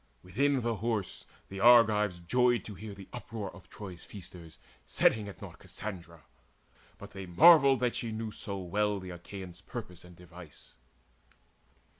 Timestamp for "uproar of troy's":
3.13-4.03